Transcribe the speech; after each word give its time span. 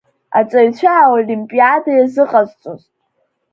Аҵаҩцәа 0.39 0.91
аолимпиада 1.01 1.91
иазыҟазҵоз. 1.93 2.81